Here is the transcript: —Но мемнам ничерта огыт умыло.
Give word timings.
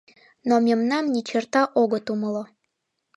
—Но 0.47 0.55
мемнам 0.65 1.05
ничерта 1.13 1.63
огыт 1.81 2.05
умыло. 2.13 2.43